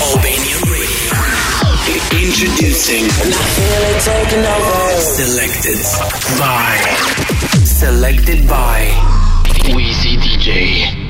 Albania. 0.00 0.56
Radio. 0.68 1.16
Introducing. 2.12 3.08
Selected 5.00 5.80
by. 6.38 6.76
Selected 7.64 8.46
by. 8.48 8.92
Wizii 9.74 10.16
DJ. 10.20 11.06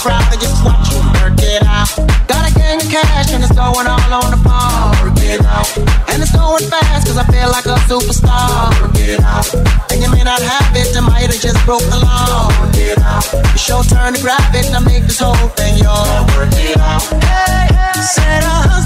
crowd 0.00 0.24
and 0.32 0.40
just 0.40 0.64
watch 0.64 0.88
you 0.88 1.00
work 1.20 1.36
it 1.44 1.62
out. 1.68 1.92
Got 2.24 2.48
a 2.48 2.52
gang 2.56 2.80
of 2.80 2.88
cash 2.88 3.32
and 3.36 3.44
it's 3.44 3.52
going 3.52 3.84
all 3.84 4.12
on 4.16 4.32
the 4.32 4.40
palm. 4.40 4.96
Work 5.04 5.20
it 5.20 5.44
out. 5.44 5.68
And 6.08 6.24
it's 6.24 6.32
going 6.32 6.64
fast 6.72 7.06
cause 7.06 7.18
I 7.20 7.24
feel 7.28 7.52
like 7.52 7.68
a 7.68 7.76
superstar. 7.84 8.72
Work 8.80 8.96
it 8.96 9.20
out. 9.20 9.44
And 9.92 10.00
you 10.00 10.08
may 10.10 10.24
not 10.24 10.40
have 10.40 10.72
it, 10.74 10.96
I 10.96 11.00
might 11.00 11.28
have 11.28 11.40
just 11.40 11.60
broke 11.68 11.84
the 11.92 12.00
law. 12.00 12.48
Work 12.64 12.76
it 12.80 12.98
out. 12.98 13.28
It's 13.52 13.68
your 13.68 13.84
turn 13.84 14.14
to 14.14 14.20
grab 14.20 14.54
it 14.56 14.66
and 14.66 14.76
I 14.76 14.80
make 14.80 15.04
this 15.04 15.20
whole 15.20 15.36
thing 15.52 15.76
yours. 15.76 16.08
Work 16.32 16.56
it 16.56 16.80
out. 16.80 17.04
Hey, 17.20 17.68
hey. 17.68 18.00
set 18.00 18.44
up. 18.44 18.79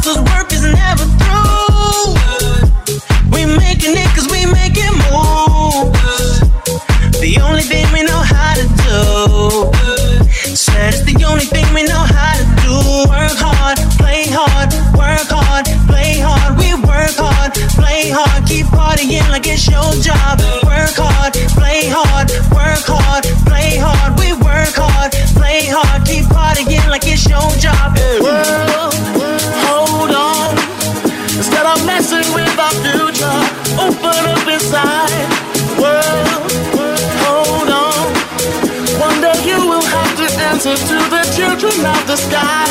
answer 40.66 40.87
to 40.87 40.99
the 41.11 41.22
children 41.37 41.84
of 41.84 42.07
the 42.07 42.16
sky. 42.16 42.65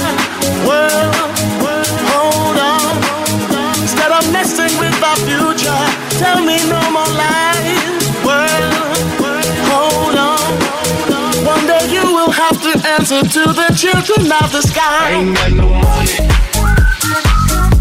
World, 0.66 1.14
world 1.62 2.00
hold, 2.10 2.58
on. 2.58 3.82
Instead 3.82 4.12
of 4.12 4.32
messing 4.32 4.74
with 4.80 4.98
our 5.04 5.16
future, 5.18 5.84
tell 6.18 6.42
me 6.42 6.58
no 6.70 6.82
more 6.90 7.12
lies. 7.14 7.94
World, 8.26 8.74
hold, 9.70 10.18
on. 10.18 11.46
One 11.46 11.68
day 11.68 11.86
you 11.94 12.02
will 12.02 12.32
have 12.32 12.60
to 12.64 12.88
answer 12.88 13.22
to 13.22 13.54
the 13.54 13.70
children 13.78 14.32
of 14.42 14.52
the 14.52 14.62
sky. 14.62 14.82
I 14.82 15.12
ain't 15.12 15.36
got 15.36 15.52
no 15.52 15.70
money. 15.70 16.18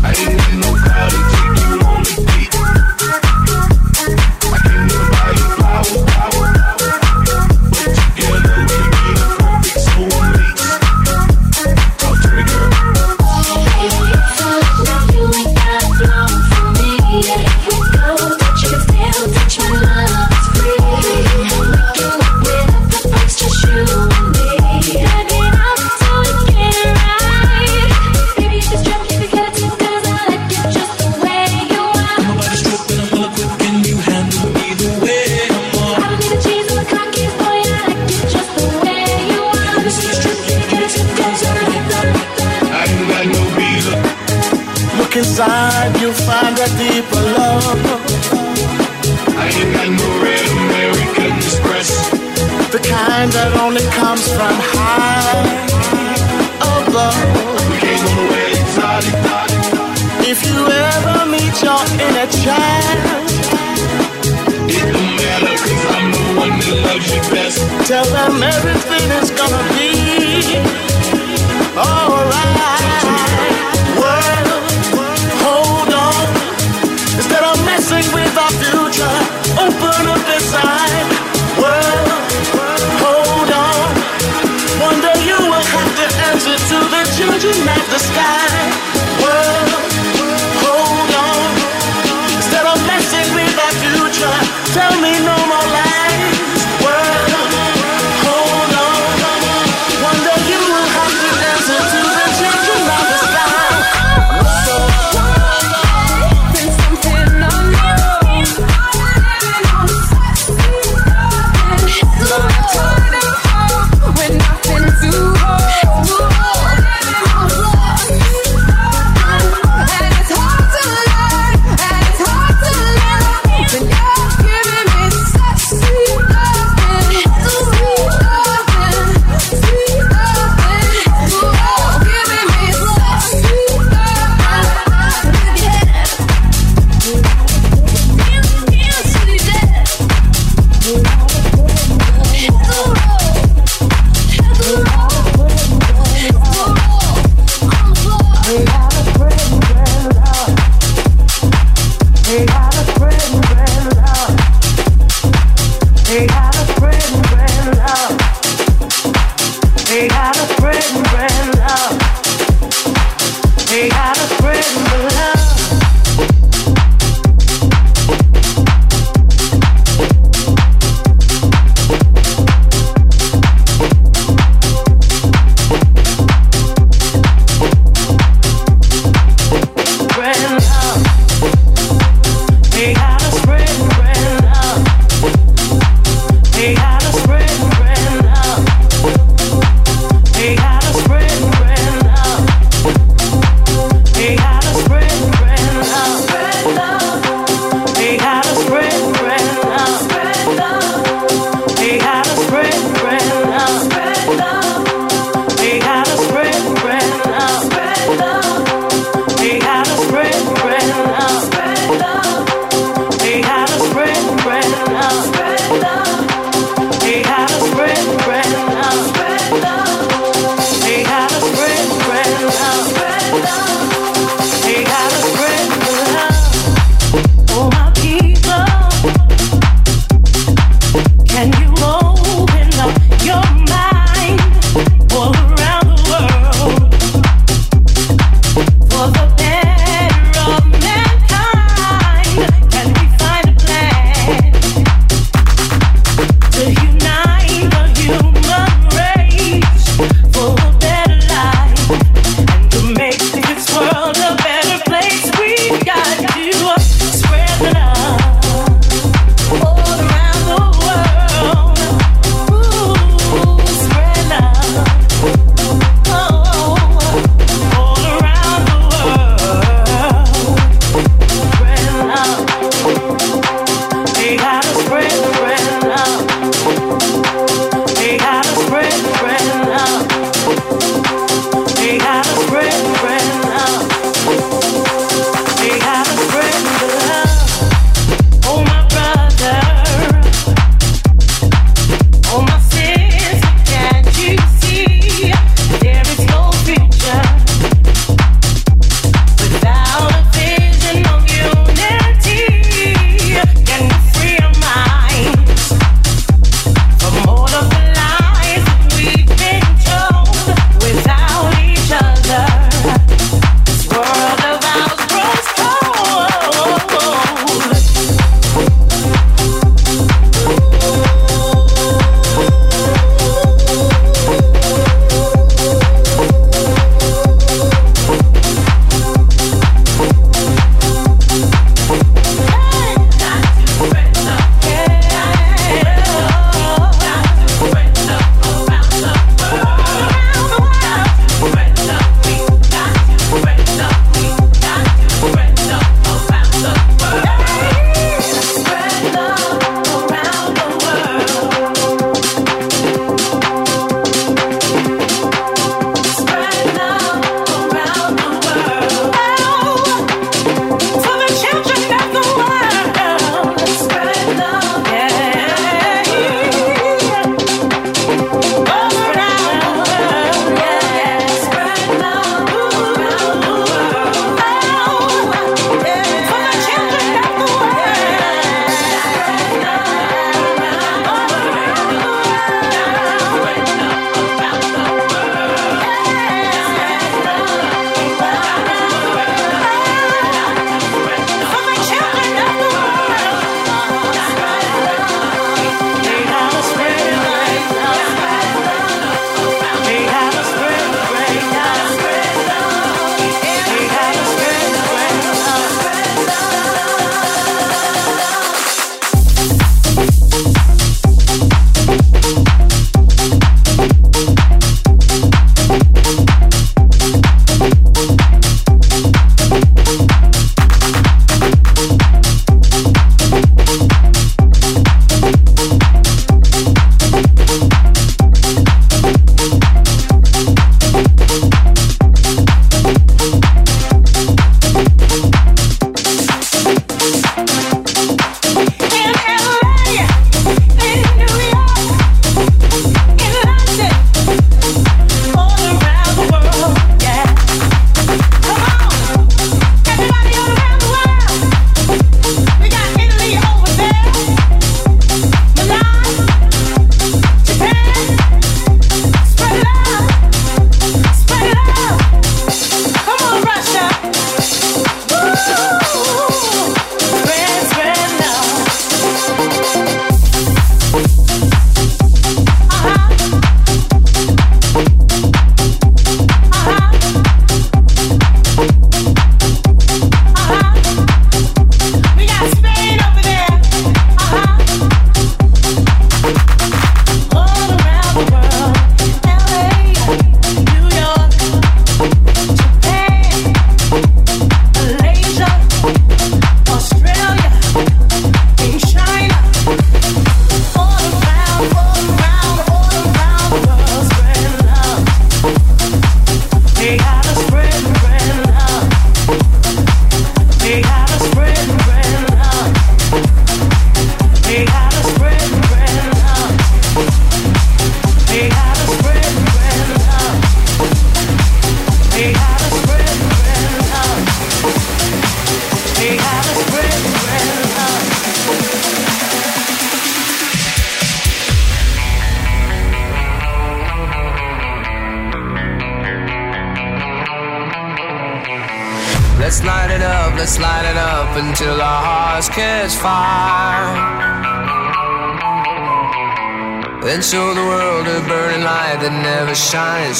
I 0.04 0.14
ain't 0.18 0.38
got 0.38 0.52
no 0.60 0.90
college. 0.90 1.31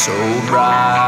So 0.05 0.13
bright. 0.49 1.02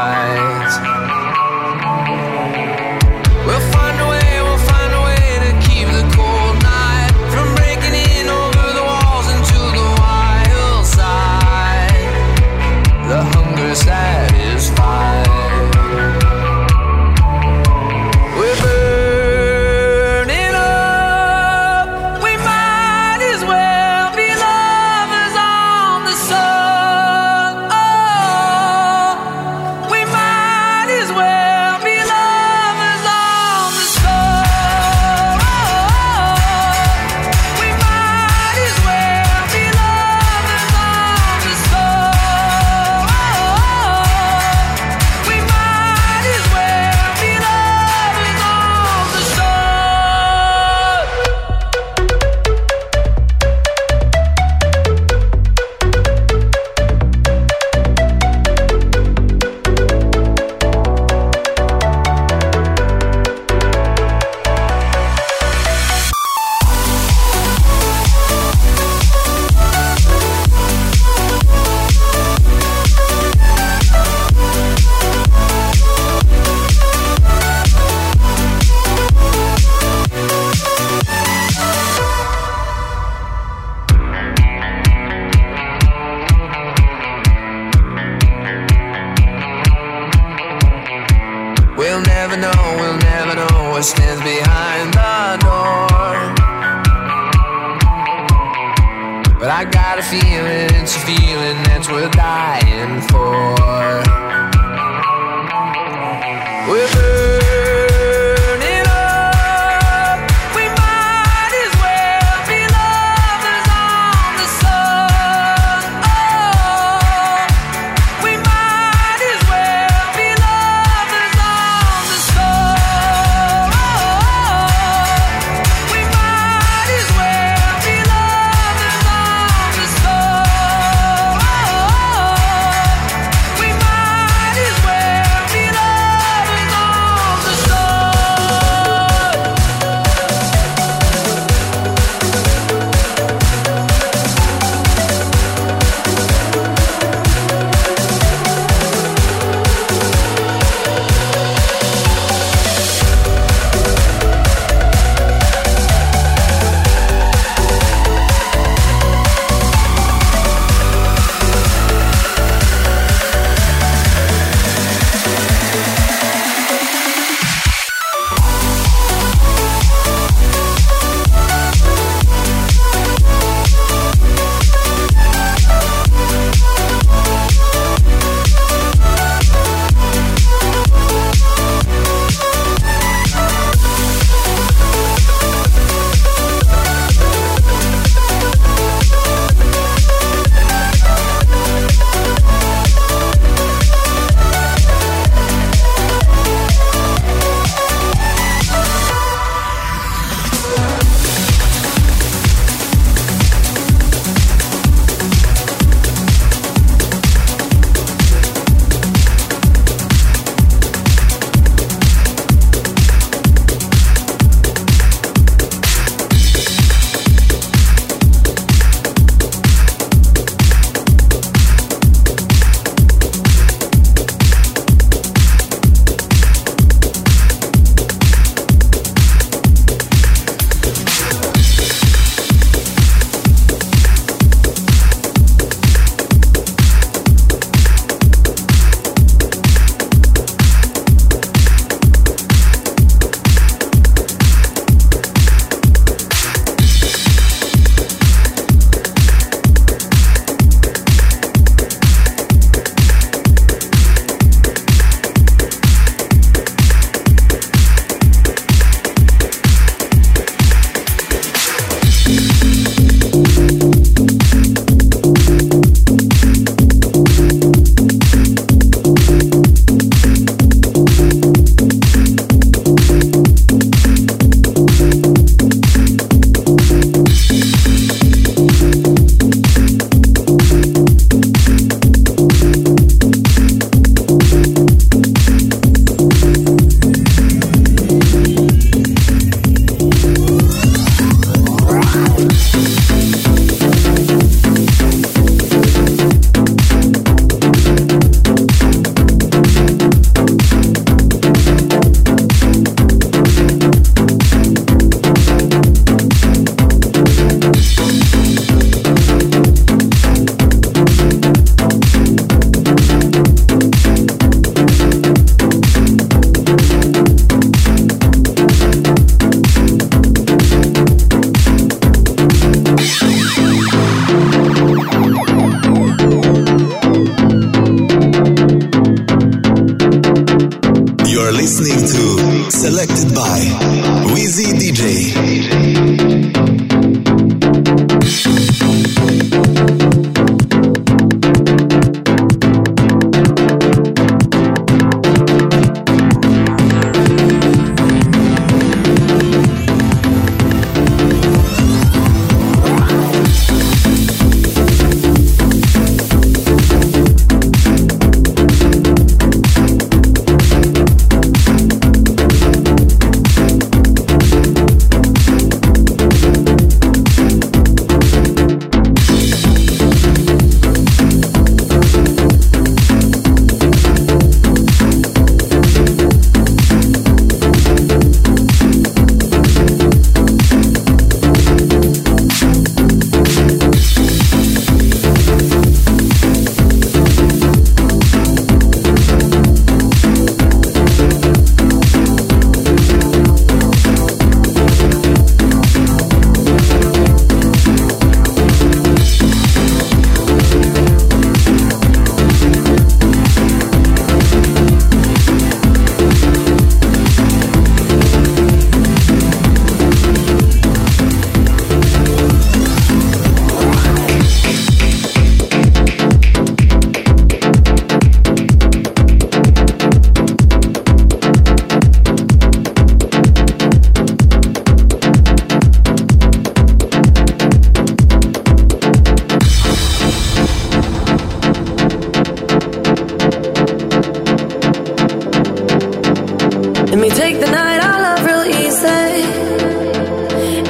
Let 437.15 437.21
me 437.21 437.29
take 437.29 437.61
the 437.61 437.71
night 437.71 438.01
I 438.03 438.15
love 438.25 438.45
real 438.45 438.65
easy. 438.83 439.31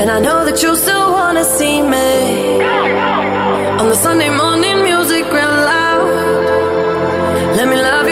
And 0.01 0.09
I 0.09 0.19
know 0.19 0.43
that 0.43 0.57
you 0.63 0.75
still 0.75 1.11
wanna 1.11 1.43
see 1.43 1.83
me. 1.83 2.63
On 3.79 3.87
the 3.87 3.93
Sunday 3.93 4.31
morning 4.31 4.77
music 4.81 5.23
real 5.25 5.57
loud. 5.71 6.09
Let 7.57 7.67
me 7.67 7.75
love 7.75 8.04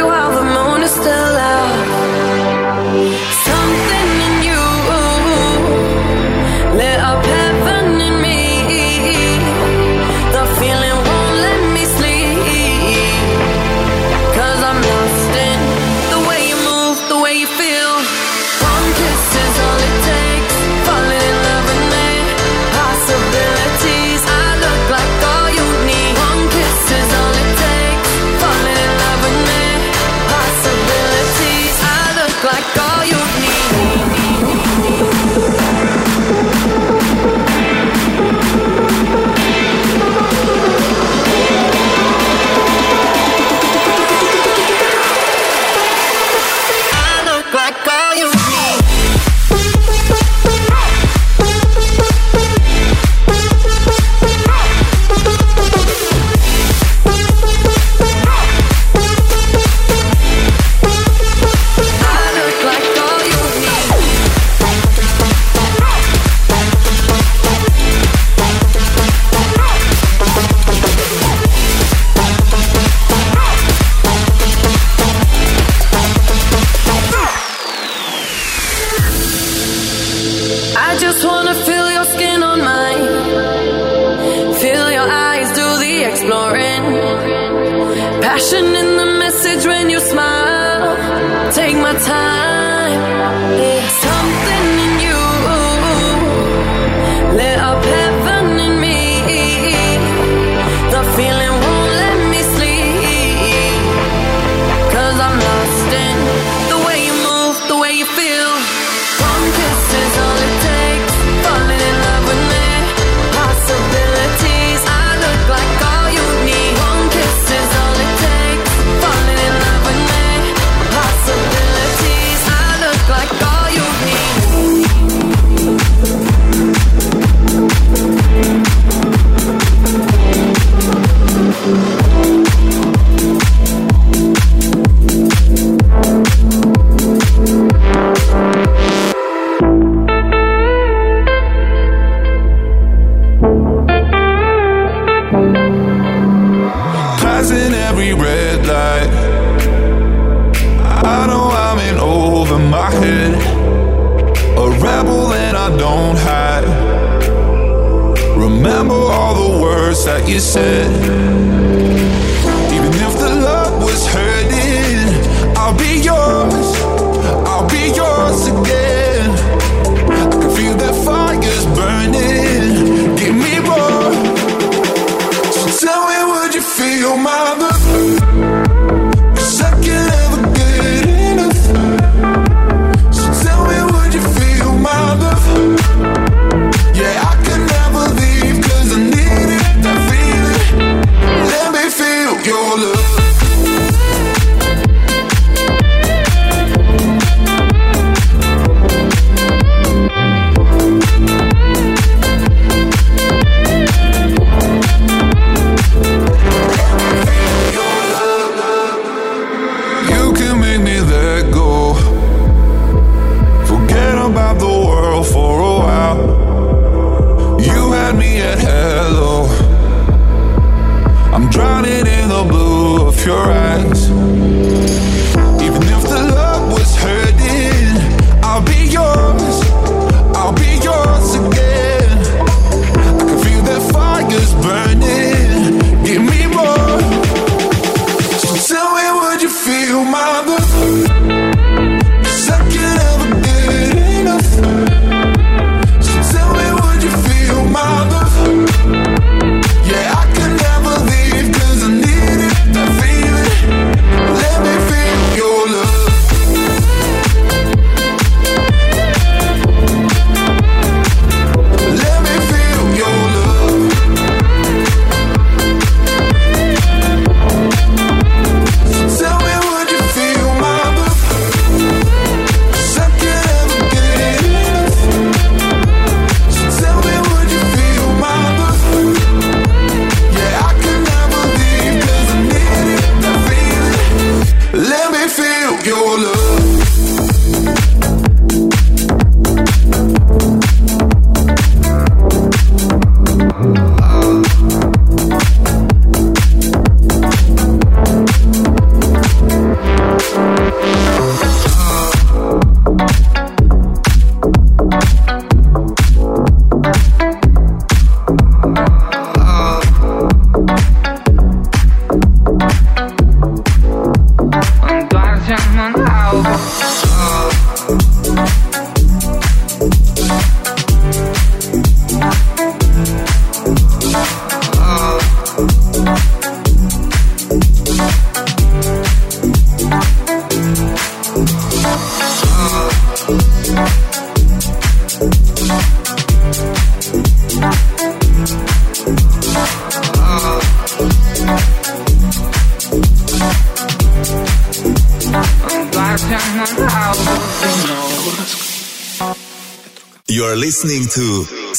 Passion 88.33 88.65
in 88.65 88.97
the 88.97 89.05
message 89.19 89.63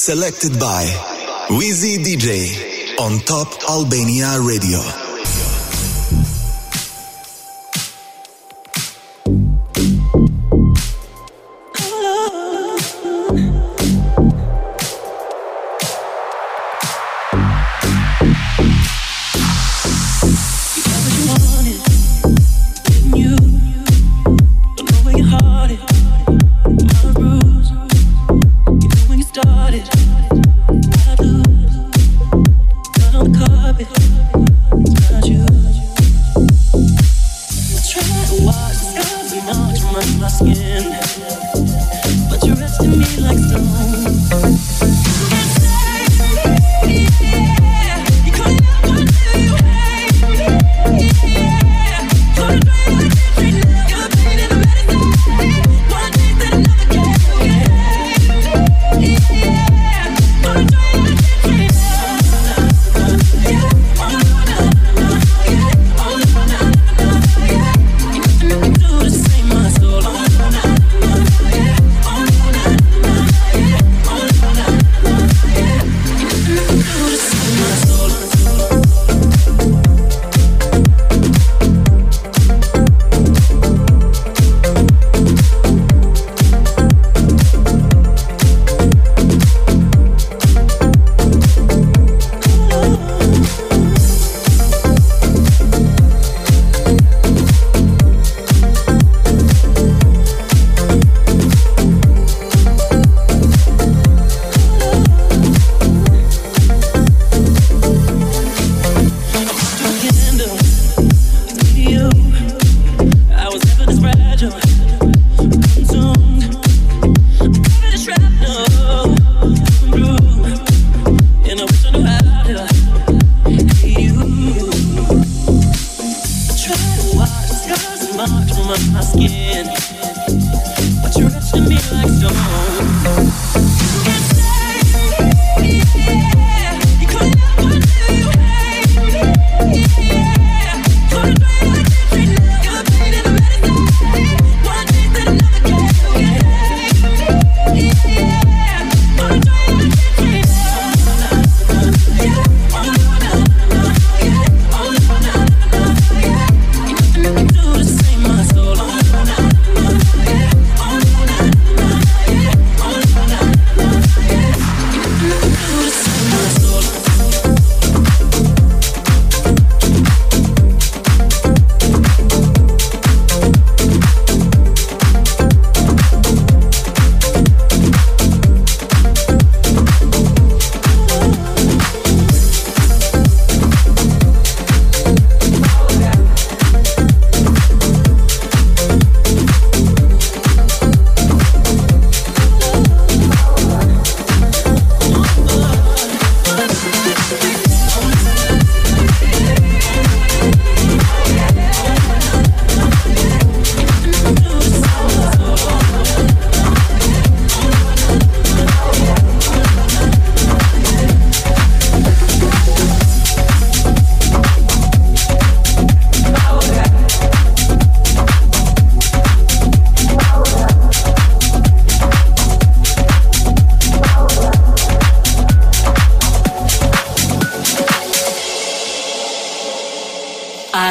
Selected 0.04 0.60
by 0.60 0.84
Wizii 1.48 1.96
DJ 2.04 2.98
on 3.00 3.20
Top 3.20 3.48
Albania 3.70 4.38
Radio. 4.38 5.03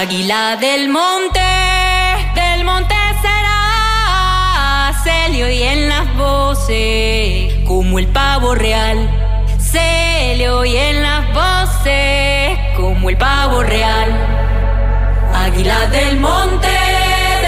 Águila 0.04 0.58
del 0.58 0.89
monte, 0.89 1.39
del 2.36 2.66
monte 2.66 2.94
será 3.22 4.92
Celio 5.02 5.50
y 5.50 5.63
en 5.63 5.88
las 5.88 6.13
voces, 6.18 7.54
como 7.66 8.00
el 8.00 8.08
pavo 8.10 8.54
real. 8.54 9.10
Celio 9.58 10.66
y 10.66 10.76
en 10.76 11.02
las 11.02 11.26
voces, 11.34 12.60
como 12.76 13.10
el 13.10 13.16
pavo 13.16 13.63
real. 13.63 14.12
Águila 15.36 15.88
del 15.88 16.20
monte, 16.20 16.68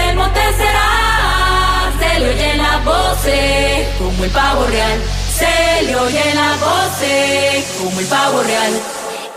del 0.00 0.16
monte 0.16 0.40
será 0.56 1.92
Celio 2.00 2.32
y 2.32 2.40
en 2.40 2.56
las 2.56 2.82
voces, 2.86 3.86
como 3.98 4.24
el 4.24 4.30
pavo 4.30 4.66
real. 4.68 4.98
Celio 5.30 6.08
y 6.08 6.16
en 6.16 6.34
las 6.34 6.58
voces, 6.58 7.66
como 7.82 8.00
el 8.00 8.06
pavo 8.06 8.42
real. 8.42 8.72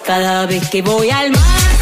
Cada 0.06 0.46
vez 0.46 0.70
que 0.70 0.82
voy 0.82 1.10
al 1.12 1.32
mar. 1.32 1.79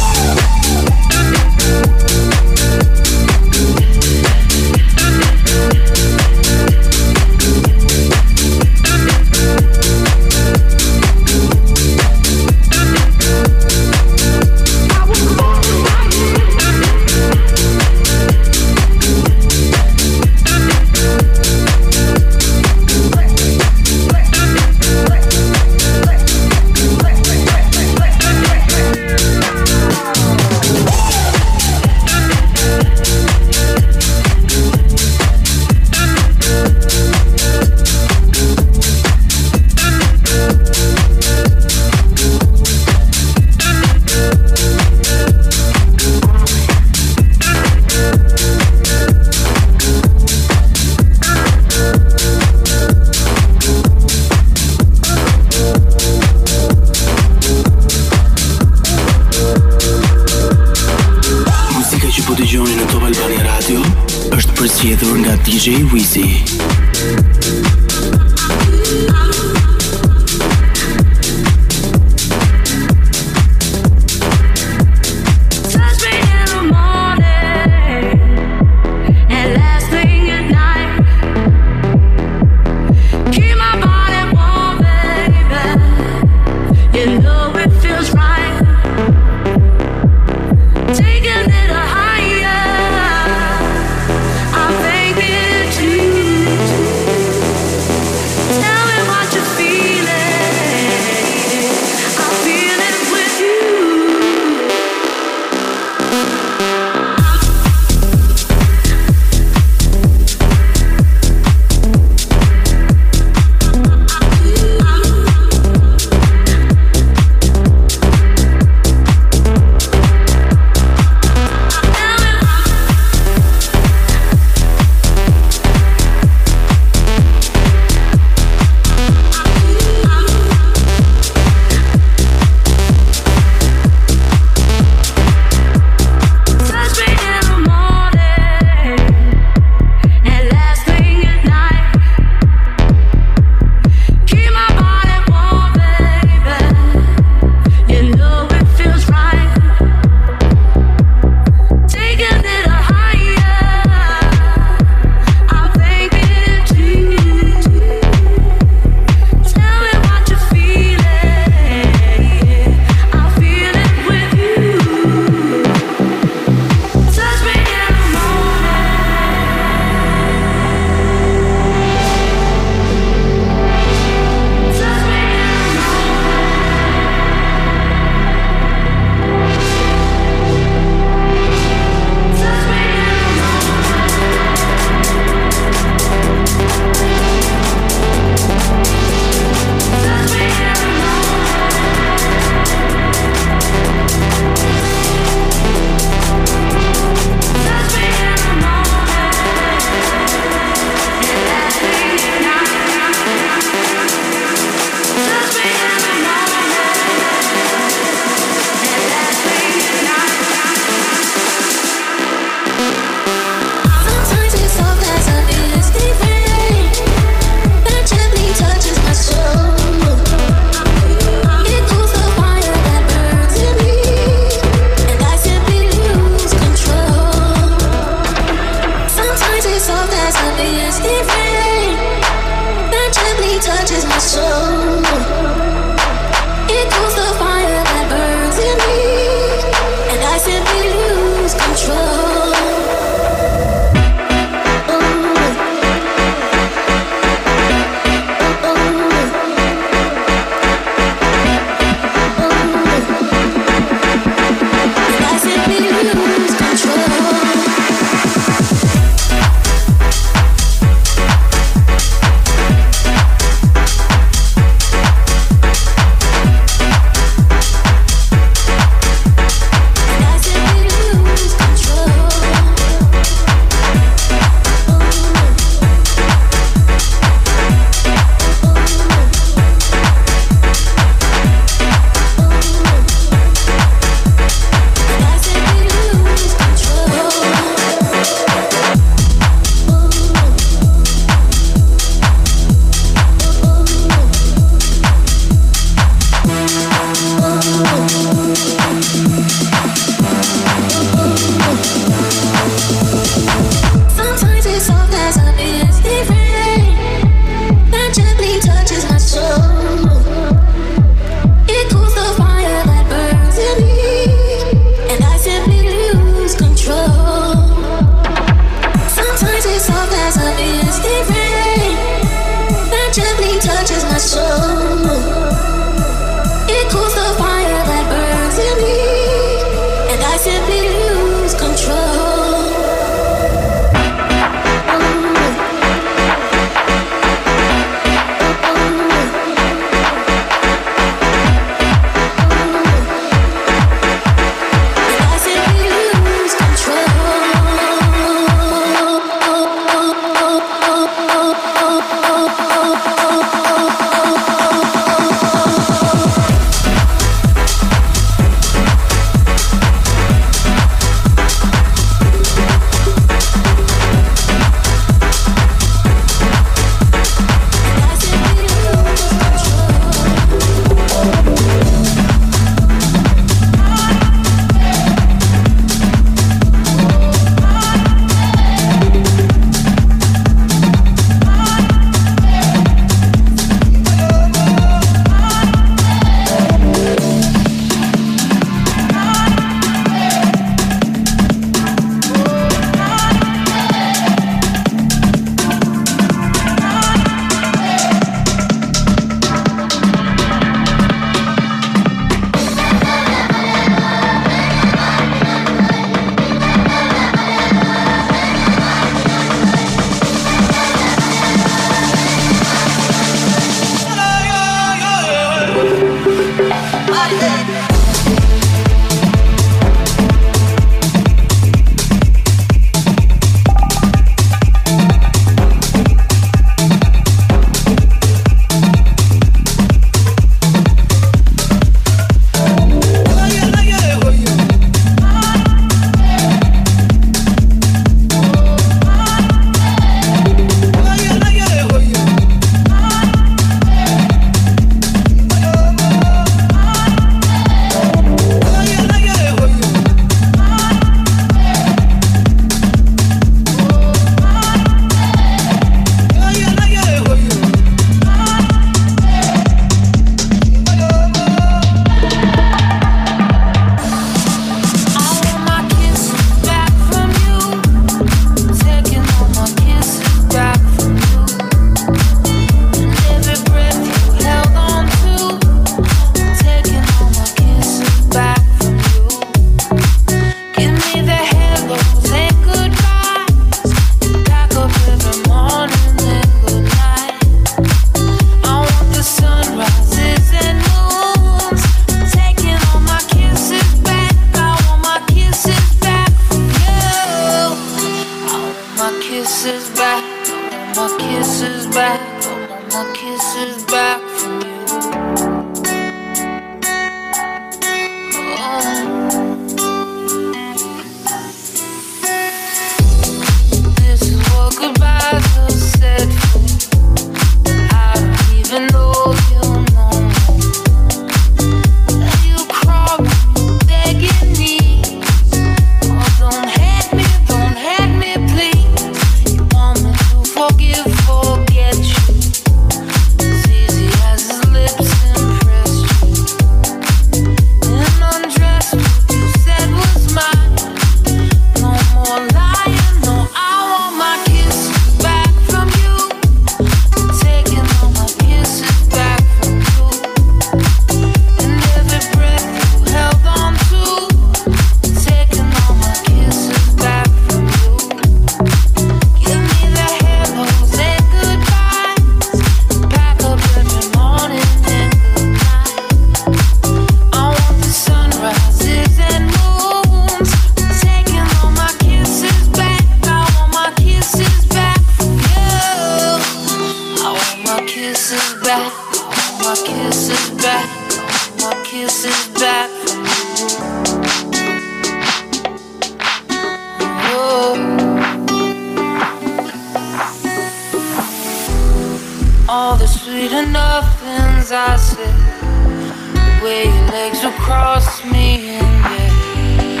as 594.66 594.72
I 594.72 594.96
sit 594.96 596.62
way 596.62 596.86
your 596.86 597.06
legs 597.12 597.44
will 597.44 597.52
cross 597.52 598.24
me 598.24 598.70
and 598.70 599.04
yeah. 599.12 600.00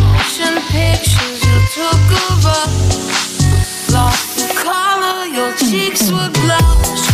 Motion 0.00 0.54
pictures 0.72 1.44
you 1.44 1.56
took 1.74 2.04
of 2.30 2.46
us, 2.46 3.92
lost 3.92 4.38
the 4.38 4.48
color, 4.62 5.26
your 5.26 5.52
cheeks 5.56 6.10
were 6.10 6.30
blush. 6.30 7.13